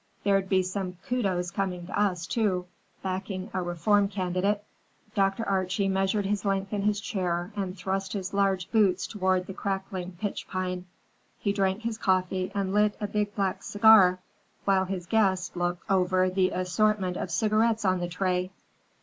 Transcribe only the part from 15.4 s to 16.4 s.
looked over